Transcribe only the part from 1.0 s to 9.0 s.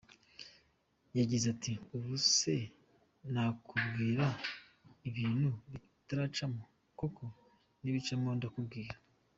Yagize ati “Ubu se nakubwira ibintu bitaracamo koko? Nibicamo ndakubwira.